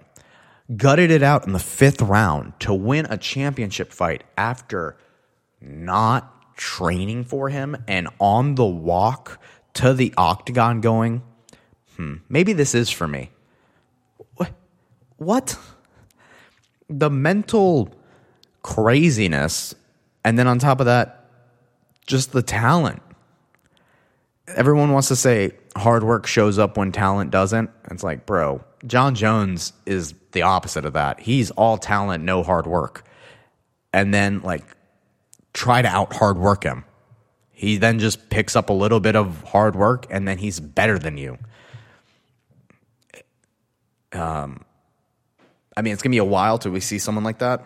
[0.75, 4.97] gutted it out in the fifth round to win a championship fight after
[5.61, 9.39] not training for him and on the walk
[9.75, 11.21] to the octagon going,
[11.95, 13.31] hmm, maybe this is for me.
[15.17, 15.57] What?
[16.89, 17.89] The mental
[18.61, 19.75] craziness,
[20.23, 21.29] and then on top of that,
[22.05, 23.01] just the talent.
[24.47, 27.69] Everyone wants to say hard work shows up when talent doesn't.
[27.89, 31.19] It's like, bro, Jon Jones is the opposite of that.
[31.19, 33.03] He's all talent, no hard work.
[33.93, 34.74] And then, like,
[35.55, 36.83] try to out hard work him.
[37.49, 40.99] He then just picks up a little bit of hard work and then he's better
[40.99, 41.37] than you.
[44.11, 44.63] Um,
[45.75, 47.65] I mean, it's gonna be a while till we see someone like that.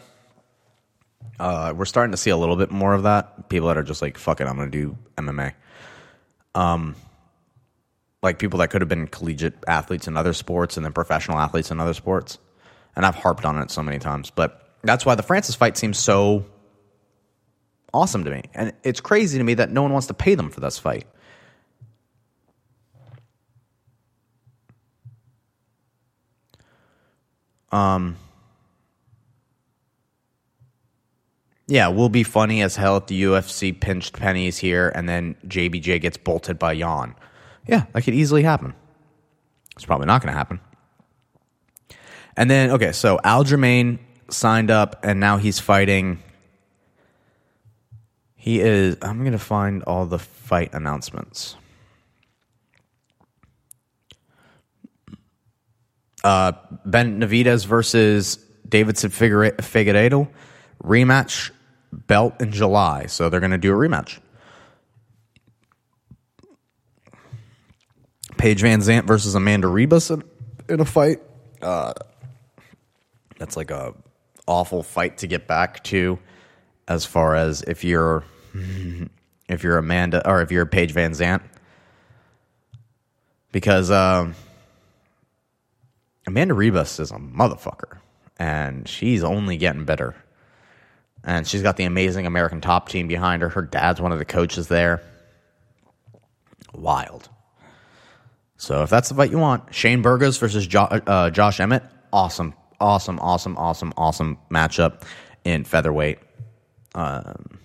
[1.39, 3.49] Uh, we're starting to see a little bit more of that.
[3.49, 5.53] People that are just like, "Fuck it, I'm gonna do MMA."
[6.53, 6.95] Um,
[8.21, 11.71] like people that could have been collegiate athletes in other sports and then professional athletes
[11.71, 12.37] in other sports.
[12.95, 15.97] And I've harped on it so many times, but that's why the Francis fight seems
[15.97, 16.45] so
[17.93, 18.43] awesome to me.
[18.53, 21.05] And it's crazy to me that no one wants to pay them for this fight.
[27.71, 28.17] Um,
[31.67, 36.01] yeah, will be funny as hell if the UFC pinched pennies here and then JBJ
[36.01, 37.15] gets bolted by Yan.
[37.67, 38.73] Yeah, that could easily happen.
[39.75, 40.59] It's probably not going to happen.
[42.35, 43.99] And then, okay, so Aljamain
[44.29, 46.23] signed up and now he's fighting.
[48.39, 48.97] He is.
[49.01, 51.55] I'm going to find all the fight announcements.
[56.23, 56.53] uh,
[56.85, 60.27] ben Benavidez versus Deiveson Figueiredo
[60.83, 61.51] rematch
[61.91, 63.05] belt in July.
[63.07, 64.19] So they're going to do a rematch.
[68.37, 70.23] Paige VanZant versus Amanda Ribas in,
[70.73, 71.19] in a fight.
[71.61, 71.93] Uh,
[73.37, 73.93] that's like a
[74.47, 76.19] awful fight to get back to,
[76.89, 78.25] as far as if you're
[79.47, 81.41] if you're Amanda or if you're Paige VanZant,
[83.53, 83.89] because.
[83.89, 84.35] Um,
[86.27, 87.97] Amanda Ribas is a motherfucker,
[88.37, 90.15] and she's only getting better.
[91.23, 93.49] And she's got the amazing American top team behind her.
[93.49, 95.01] Her dad's one of the coaches there.
[96.71, 97.29] Wild.
[98.57, 102.53] So if that's the fight you want, Shane Burgos versus jo- uh, Josh Emmett, awesome,
[102.79, 105.01] awesome, awesome, awesome, awesome matchup
[105.43, 106.19] in featherweight.
[106.99, 107.59] Um,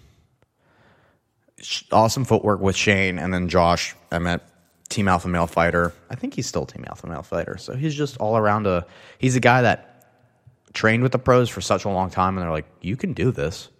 [1.90, 4.42] awesome footwork with Shane, and then Josh Emmett
[4.88, 5.92] team alpha male fighter.
[6.08, 7.56] I think he's still team alpha male fighter.
[7.58, 8.86] So he's just all around a.
[9.18, 10.06] He's a guy that
[10.72, 13.32] trained with the pros for such a long time, and they're like, "You can do
[13.32, 13.70] this."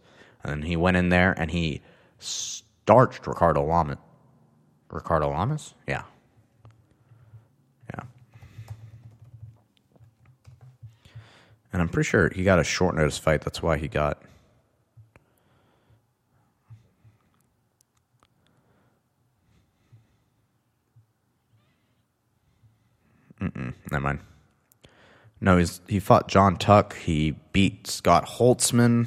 [0.43, 1.83] And he went in there and he
[2.19, 3.99] starched Ricardo Lamas.
[4.91, 6.03] Ricardo Lamas, yeah,
[7.93, 8.05] yeah.
[11.73, 13.43] And I'm pretty sure he got a short notice fight.
[13.43, 14.21] That's why he got
[23.45, 24.21] Mm-mm, never mind.
[25.41, 26.97] No, he's he fought Jon Tuck.
[26.97, 29.07] He beat Scott Holtzman.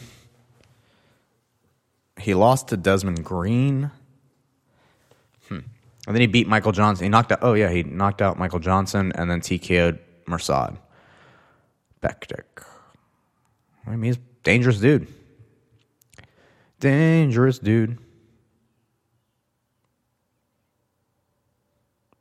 [2.20, 3.90] He lost to Desmond Green.
[5.48, 5.60] Hmm.
[6.06, 7.06] And then he beat Michael Johnson.
[7.06, 7.40] He knocked out.
[7.42, 9.98] Oh yeah, he knocked out Michael Johnson and then TKO'd
[10.28, 10.78] Mirsad.
[12.04, 12.64] Bektic.
[13.88, 15.08] I mean, he's dangerous dude.
[16.80, 17.98] Dangerous dude.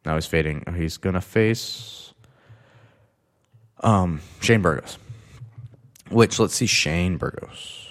[0.07, 0.65] Now he's fading.
[0.75, 2.06] He's gonna face
[3.81, 4.99] um, Shane Burgos.
[6.11, 7.87] Which, let's see, Shane Burgos.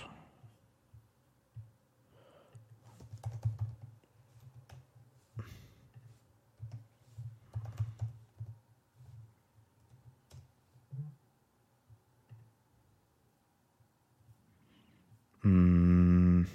[15.45, 16.47] Mm.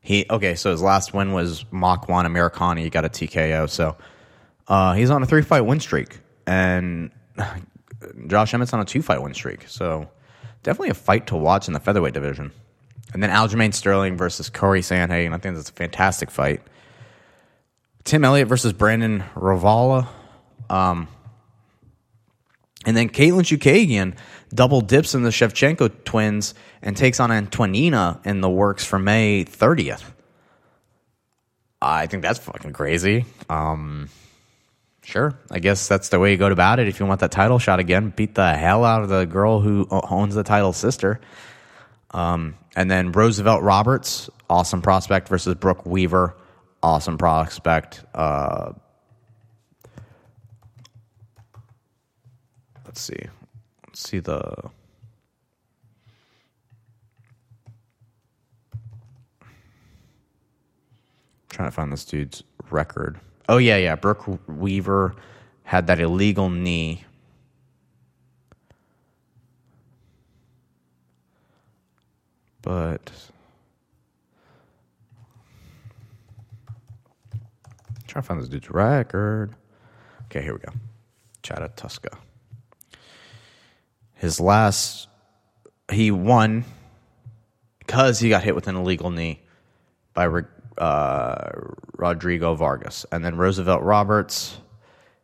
[0.00, 2.80] He okay, so his last win was Makwan Amirkhani.
[2.80, 3.96] He got a TKO, so
[4.68, 7.10] uh, he's on a three fight win streak, and
[8.26, 9.64] Josh Emmett's on a two fight win streak.
[9.68, 10.08] So
[10.62, 12.52] definitely a fight to watch in the featherweight division.
[13.12, 15.32] And then Aljamain Sterling versus Corey Sandhagen.
[15.32, 16.60] I think that's a fantastic fight.
[18.04, 20.06] Tim Elliott versus Brandon Royval.
[20.68, 21.08] Um,
[22.84, 24.16] and then Katlyn Chookagian
[24.54, 29.44] double dips in the Shevchenko twins and takes on Antonina in the works for May
[29.44, 30.04] 30th.
[31.82, 33.26] I think that's fucking crazy.
[33.48, 34.08] Um,
[35.06, 35.38] Sure.
[35.52, 36.88] I guess that's the way you go about it.
[36.88, 39.86] If you want that title shot again, beat the hell out of the girl who
[39.88, 41.20] owns the title sister.
[42.10, 46.36] Um, and then Roosevelt Roberts, awesome prospect, versus Brok Weaver,
[46.82, 48.04] awesome prospect.
[48.16, 48.72] Uh,
[52.84, 53.20] let's see.
[53.86, 54.70] Let's see the.
[61.48, 63.20] trying to find this dude's record.
[63.48, 63.94] Oh yeah, yeah.
[63.96, 65.14] Brok Weaver
[65.62, 67.04] had that illegal knee.
[72.62, 73.12] But
[78.06, 79.54] trying to find this dude's record.
[80.24, 80.72] Okay, here we go.
[81.42, 82.18] Chada Tuska.
[84.14, 85.08] His last,
[85.92, 86.64] he won
[87.78, 89.40] because he got hit with an illegal knee
[90.14, 90.24] by
[90.78, 91.50] uh,
[91.96, 93.06] Rodrigo Vargas.
[93.12, 94.58] And then Roosevelt Roberts,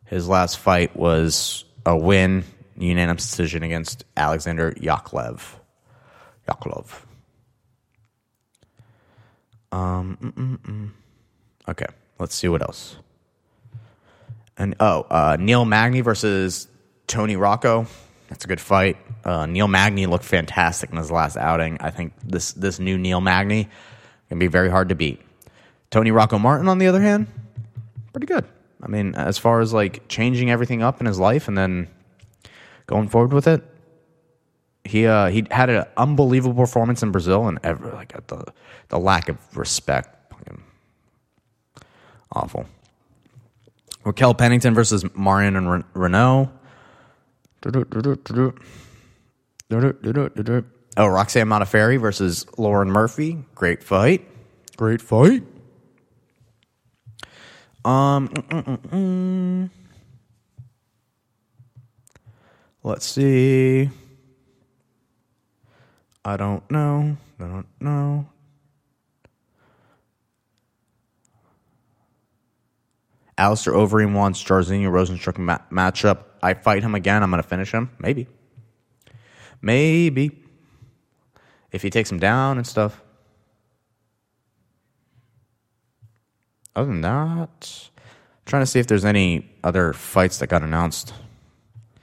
[0.05, 2.43] his last fight was a win,
[2.77, 5.41] unanimous decision against Alexander Yakovlev.
[6.47, 6.91] Yakovlev.
[9.71, 10.89] Um, mm, mm, mm.
[11.67, 11.87] okay,
[12.19, 12.95] let's see what else.
[14.55, 16.67] And oh, uh, Neil Magny versus
[17.07, 17.87] Tony Rocco.
[18.29, 18.97] That's a good fight.
[19.25, 21.77] Uh, Neil Magny looked fantastic in his last outing.
[21.79, 23.67] I think this this new Neil Magny
[24.29, 25.21] can be very hard to beat.
[25.93, 27.27] Tony Rocco Martin, on the other hand,
[28.13, 28.45] pretty good.
[28.81, 31.87] I mean, as far as like changing everything up in his life and then
[32.87, 33.63] going forward with it,
[34.83, 38.43] he uh, he had an unbelievable performance in Brazil and ever like the
[38.89, 40.33] the lack of respect,
[42.31, 42.65] awful.
[44.03, 46.49] Raquel Pennington versus Marion and Reneau.
[50.97, 53.45] Oh, Roxanne Modafferi versus Lauren Murphy.
[53.53, 54.27] Great fight.
[54.75, 55.43] Great fight.
[57.85, 59.69] Um, mm, mm, mm,
[62.83, 63.89] let's see.
[66.23, 67.17] I don't know.
[67.39, 68.25] I don't know.
[73.37, 76.19] Alistair Overeem wants Jairzinho Rozenstruik ma- matchup.
[76.41, 77.23] I fight him again.
[77.23, 77.89] I'm going to finish him.
[77.99, 78.27] Maybe.
[79.61, 80.39] Maybe.
[81.71, 83.01] If he takes him down and stuff.
[86.75, 91.13] Other than that, I'm trying to see if there's any other fights that got announced.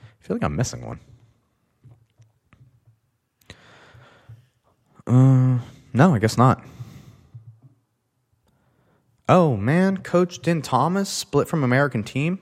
[0.03, 0.99] I feel like I'm missing one.
[5.07, 5.59] Uh,
[5.93, 6.63] no, I guess not.
[9.27, 12.39] Oh man, Coach Din Thomas split from American Team,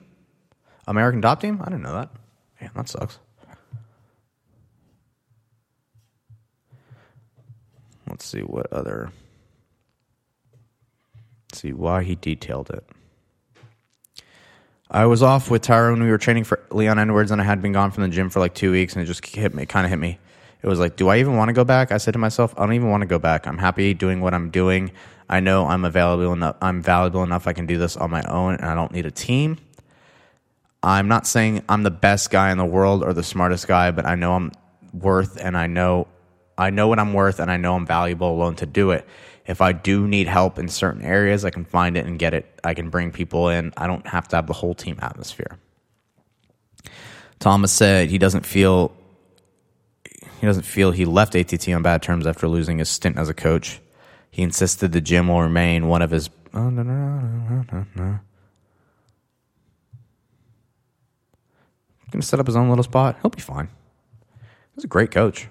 [0.86, 1.60] American Top Team.
[1.60, 2.10] I didn't know that.
[2.60, 3.18] Man, that sucks.
[8.08, 9.12] Let's see what other
[11.54, 12.84] see why he detailed it.
[14.90, 17.62] I was off with Tyra when we were training for Leon Edwards, and I had
[17.62, 19.84] been gone from the gym for like two weeks, and it just hit me, kind
[19.84, 20.18] of hit me.
[20.62, 21.92] It was like, do I even want to go back?
[21.92, 23.46] I said to myself, I don't even want to go back.
[23.46, 24.90] I'm happy doing what I'm doing.
[25.28, 26.56] I know I'm available enough.
[26.60, 27.46] I'm valuable enough.
[27.46, 29.58] I can do this on my own, and I don't need a team.
[30.82, 34.06] I'm not saying I'm the best guy in the world or the smartest guy, but
[34.06, 34.50] I know I'm
[34.92, 36.08] worth, and I know
[36.58, 39.06] I know what I'm worth, and I know I'm valuable alone to do it
[39.50, 42.60] if I do need help in certain areas, I can find it and get it.
[42.62, 43.72] I can bring people in.
[43.76, 45.58] I don't have to have the whole team atmosphere.
[47.40, 48.92] Thomas said he doesn't feel
[50.40, 53.34] he doesn't feel he left ATT on bad terms after losing his stint as a
[53.34, 53.80] coach.
[54.30, 56.30] He insisted the gym will remain one of his.
[56.54, 56.70] No,
[62.12, 63.18] Gonna set up his own little spot.
[63.20, 63.68] He'll be fine.
[64.76, 65.48] He's a great coach.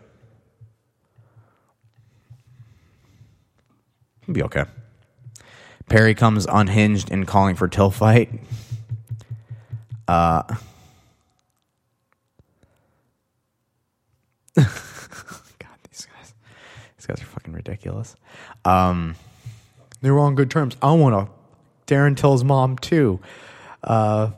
[4.30, 4.66] He'll be okay.
[5.90, 8.30] Perry comes unhinged and calling for Till fight.
[10.08, 10.44] Uh,
[14.56, 14.68] God,
[15.90, 16.36] these guys,
[16.96, 18.16] these guys are fucking ridiculous.
[18.66, 19.16] Um,
[20.02, 20.78] they were on good terms.
[20.80, 21.34] I want to
[21.92, 23.20] Darren Till's mom too.
[23.84, 24.30] Uh,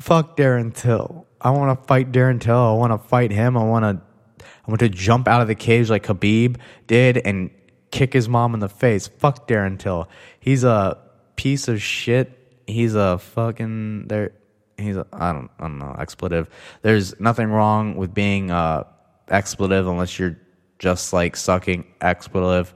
[0.00, 1.24] fuck Darren Till.
[1.40, 2.58] I want to fight Darren Till.
[2.58, 3.56] I want to fight him.
[3.56, 4.02] I want to.
[4.44, 6.56] I want to jump out of the cage like Khabib
[6.88, 7.50] did and
[7.90, 9.06] kick his mom in the face.
[9.06, 10.08] Fuck Darren Till.
[10.40, 10.98] He's a
[11.36, 12.32] piece of shit.
[12.66, 14.32] He's a fucking there.
[14.76, 16.48] He's a, I don't I don't know expletive.
[16.82, 18.84] There's nothing wrong with being uh
[19.28, 20.38] expletive unless you're
[20.78, 22.74] just like sucking expletive.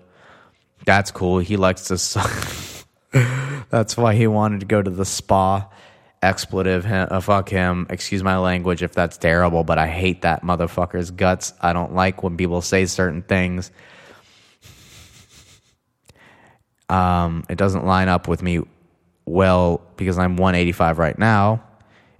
[0.86, 1.38] That's cool.
[1.38, 2.30] He likes to suck.
[3.70, 5.68] That's why he wanted to go to the spa.
[6.22, 7.86] Expletive, uh, fuck him.
[7.88, 11.54] Excuse my language if that's terrible, but I hate that motherfucker's guts.
[11.62, 13.70] I don't like when people say certain things
[16.90, 18.60] um, it doesn't line up with me
[19.24, 21.62] well because I'm 185 right now.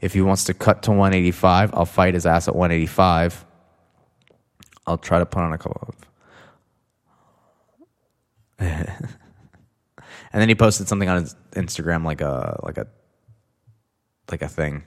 [0.00, 3.44] If he wants to cut to 185, I'll fight his ass at 185.
[4.86, 5.96] I'll try to put on a couple of.
[8.60, 9.08] and
[10.32, 12.86] then he posted something on his Instagram like a like a
[14.30, 14.84] like a thing.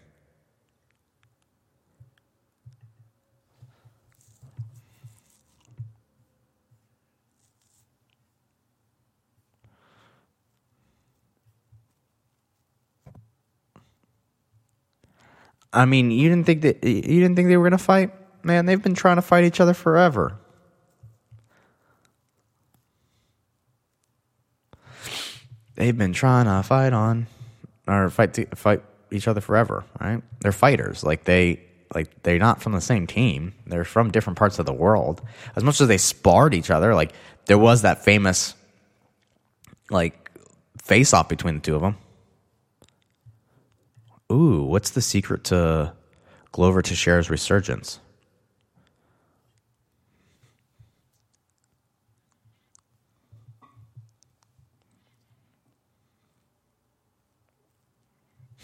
[15.73, 18.11] I mean, you didn't think that you didn't think they were going to fight?
[18.43, 20.37] Man, they've been trying to fight each other forever.
[25.75, 27.25] They've been trying to fight on
[27.87, 30.21] or fight to, fight each other forever, right?
[30.41, 31.03] They're fighters.
[31.03, 31.61] Like they
[31.95, 33.53] like they're not from the same team.
[33.65, 35.21] They're from different parts of the world.
[35.55, 37.13] As much as they sparred each other, like
[37.45, 38.55] there was that famous
[39.89, 40.31] like
[40.83, 41.97] face off between the two of them.
[44.33, 45.93] Ooh, what's the secret to
[46.51, 47.99] Glover Teixeira's resurgence?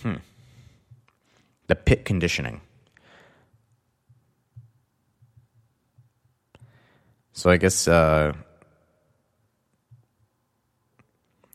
[0.01, 0.15] Hmm.
[1.67, 2.61] The pit conditioning.
[7.33, 8.33] So I guess uh,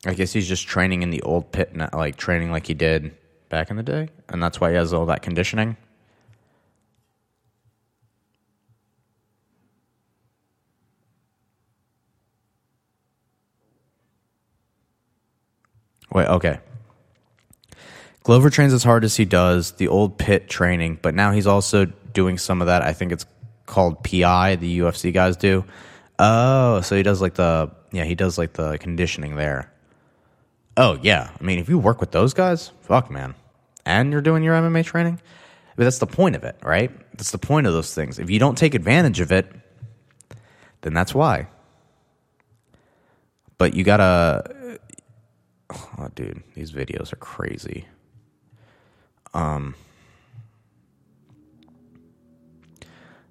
[0.07, 3.17] I guess he's just training in the old pit, like training like he did
[3.49, 5.77] back in the day, and that's why he has all that conditioning.
[16.13, 16.61] Wait, okay.
[18.23, 21.87] Glover trains as hard as he does, the old pit training, but now he's also
[22.15, 22.83] doing some of that.
[22.83, 23.27] I think it's
[23.67, 25.65] called PI, the UFC guys do.
[26.19, 29.74] Oh, so he does like the yeah, he does like the conditioning there.
[30.77, 33.35] Oh yeah, I mean if you work with those guys, fuck man,
[33.87, 35.21] and you're doing your MMA training,
[35.77, 36.91] but that's the point of it, right?
[37.13, 38.19] That's the point of those things.
[38.19, 39.47] If you don't take advantage of it,
[40.81, 41.49] then that's why.
[43.57, 44.79] But you gotta,
[45.71, 47.87] oh dude, these videos are crazy.
[49.33, 49.75] Um,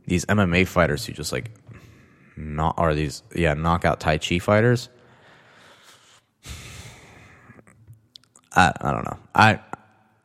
[0.06, 1.52] these MMA fighters who just like
[2.36, 4.89] not are these yeah knockout Tai Chi fighters.
[8.56, 9.18] I I don't know.
[9.34, 9.60] I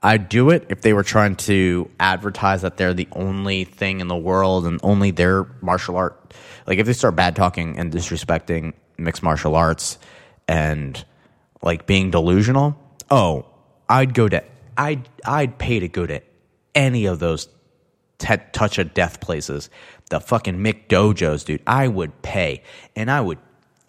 [0.03, 4.07] I'd do it if they were trying to advertise that they're the only thing in
[4.07, 6.35] the world and only their martial art.
[6.66, 9.99] Like if they start bad talking and disrespecting mixed martial arts
[10.47, 11.05] and
[11.62, 12.79] like being delusional,
[13.11, 13.47] oh,
[13.89, 14.45] I'd go to
[14.76, 16.22] I'd I'd pay to go to
[16.74, 17.49] any of those
[18.18, 19.68] t- touch of death places.
[20.11, 21.62] The fucking McDojos, dude.
[21.66, 22.62] I would pay
[22.95, 23.39] and I would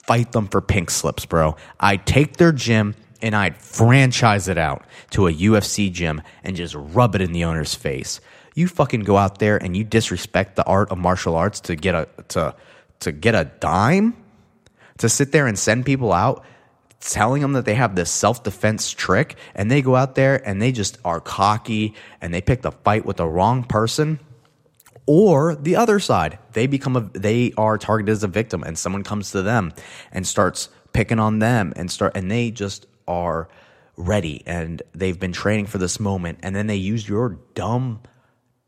[0.04, 1.56] fight them for pink slips, bro.
[1.80, 6.76] I'd take their gym and I'd franchise it out to a UFC gym and just
[6.76, 8.20] rub it in the owner's face.
[8.56, 11.96] You fucking go out there and you disrespect the art of martial arts to get
[11.96, 12.56] a to
[13.00, 14.16] to get a dime
[14.98, 16.44] to sit there and send people out
[17.00, 20.72] telling them that they have this self-defense trick and they go out there and they
[20.72, 24.20] just are cocky and they pick the fight with the wrong person
[25.06, 29.04] or the other side they become a they are targeted as a victim and someone
[29.04, 29.72] comes to them
[30.12, 33.50] and starts picking on them and start and they just are
[33.98, 38.00] ready and they've been training for this moment and then they use your dumb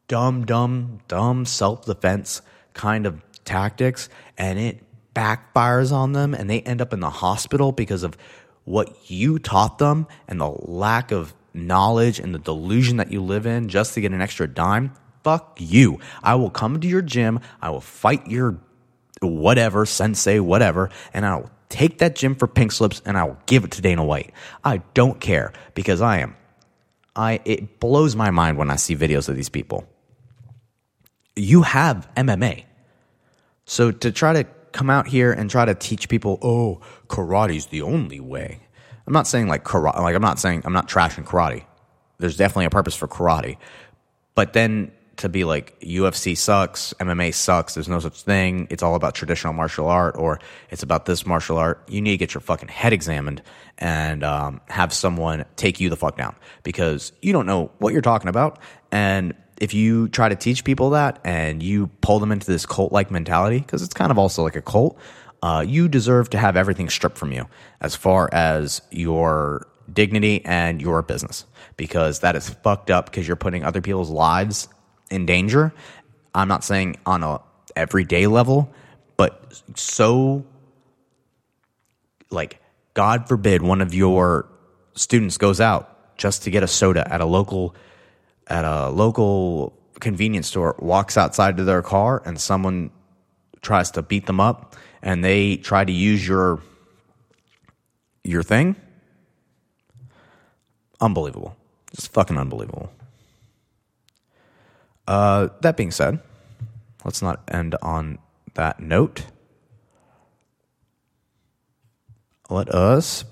[0.10, 2.42] dumb dumb dumb self-defense
[2.74, 4.84] kind of tactics and it
[5.16, 8.18] backfires on them and they end up in the hospital because of
[8.66, 13.46] what you taught them and the lack of knowledge and the delusion that you live
[13.46, 14.94] in just to get an extra dime.
[15.24, 16.00] Fuck you.
[16.24, 17.40] I will come to your gym.
[17.62, 18.58] I will fight your
[19.22, 23.64] whatever sensei whatever and i'll take that gym for pink slips and I will give
[23.64, 24.32] it to Dana White.
[24.64, 26.36] I don't care because I am
[27.16, 29.88] I it blows my mind when I see videos of these people.
[31.36, 32.66] You have MMA.
[33.66, 37.82] So to try to come out here and try to teach people, "Oh, karate's the
[37.82, 38.60] only way."
[39.08, 41.66] I'm not saying like karate like I'm not saying I'm not trashing karate.
[42.20, 43.58] There's definitely a purpose for karate.
[44.36, 44.92] But then
[45.22, 49.54] to be like UFC sucks, MMA sucks, there's no such thing, it's all about traditional
[49.54, 52.94] martial art or it's about this martial art, you need to get your fucking head
[52.94, 53.42] examined
[53.78, 58.02] and um, have someone take you the fuck down because you don't know what you're
[58.02, 58.60] talking about.
[58.92, 62.92] And if you try to teach people that and you pull them into this cult
[62.92, 64.98] like mentality, because it's kind of also like a cult,
[65.44, 67.48] uh, you deserve to have everything stripped from you
[67.80, 71.46] as far as your dignity and your business
[71.78, 74.68] because that is fucked up because you're putting other people's lives
[75.12, 75.74] in danger.
[76.34, 77.42] I'm not saying on a
[77.76, 78.72] everyday level,
[79.18, 80.46] but so
[82.32, 82.60] like
[82.94, 84.48] God forbid one of your
[84.96, 87.76] students goes out just to get a soda at a local
[88.48, 92.90] at a local convenience store walks outside to their car and someone
[93.62, 96.60] tries to beat them up and they try to use your
[98.24, 98.76] your thing?
[101.00, 101.56] Unbelievable.
[101.94, 102.92] Just fucking unbelievable
[105.12, 106.20] uh, that being said
[107.04, 108.18] let's not end on
[108.54, 109.26] that note
[112.50, 113.24] let us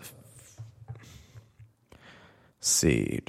[2.59, 3.19] see.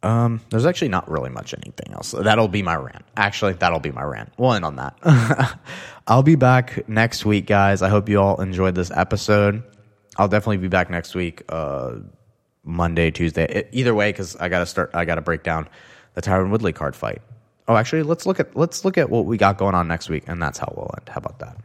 [0.00, 2.12] Um, there's actually not really much anything else.
[2.12, 3.04] That'll be my rant.
[3.16, 4.32] Actually, that'll be my rant.
[4.38, 5.58] We'll end on that.
[6.06, 7.82] I'll be back next week, guys.
[7.82, 9.62] I hope you all enjoyed this episode.
[10.18, 11.94] I'll definitely be back next week, uh,
[12.64, 13.68] Monday, Tuesday.
[13.72, 14.90] Either way, because I gotta start.
[14.92, 15.68] I gotta break down
[16.14, 17.22] the Tyron Woodley card fight.
[17.68, 20.24] Oh, actually, let's look at let's look at what we got going on next week,
[20.26, 21.08] and that's how we'll end.
[21.08, 21.56] How about that?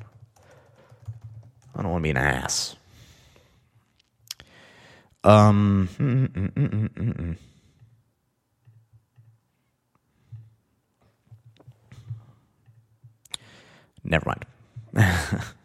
[1.76, 2.76] I don't want to be an ass.
[5.24, 5.89] Um.
[5.97, 7.38] Mm, mm, mm,
[14.04, 14.36] Never
[14.93, 15.43] mind.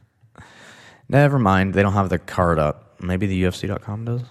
[1.08, 1.74] Never mind.
[1.74, 3.00] They don't have the card up.
[3.00, 4.22] Maybe the UFC.com does.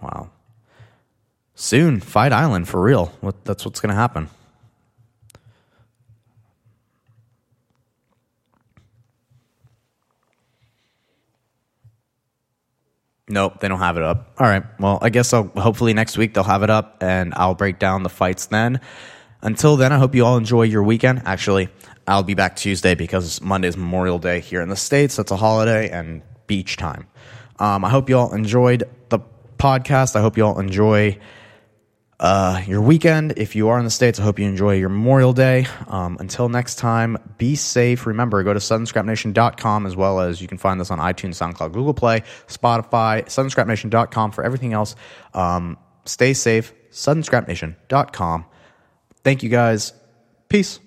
[0.00, 0.30] Wow.
[1.54, 3.12] Soon, Fight Island for real.
[3.20, 4.28] What, that's what's going to happen.
[13.28, 14.34] Nope, they don't have it up.
[14.38, 14.62] All right.
[14.78, 18.02] Well, I guess I'll, hopefully next week they'll have it up and I'll break down
[18.02, 18.80] the fights then.
[19.44, 21.22] Until then, I hope you all enjoy your weekend.
[21.26, 21.68] Actually,
[22.08, 25.16] I'll be back Tuesday because Monday's Memorial Day here in the States.
[25.16, 27.06] That's a holiday and beach time.
[27.58, 29.20] Um, I hope you all enjoyed the
[29.58, 30.16] podcast.
[30.16, 31.18] I hope you all enjoy
[32.18, 33.34] uh, your weekend.
[33.36, 35.66] If you are in the States, I hope you enjoy your Memorial Day.
[35.88, 38.06] Um, until next time, be safe.
[38.06, 41.94] Remember, go to sunscrapnation.com as well as you can find this on iTunes, SoundCloud, Google
[41.94, 44.96] Play, Spotify, sunscrapnation.com for everything else.
[45.34, 45.76] Um,
[46.06, 46.72] stay safe.
[46.90, 48.46] Sunscrapnation.com.
[49.24, 49.92] Thank you guys.
[50.48, 50.78] Peace.